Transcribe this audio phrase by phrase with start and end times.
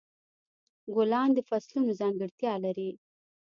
[0.95, 2.89] ګلان د فصلونو ځانګړتیا لري.